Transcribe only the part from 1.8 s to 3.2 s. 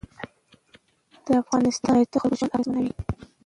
ولایتونه د خلکو ژوند اغېزمن کوي.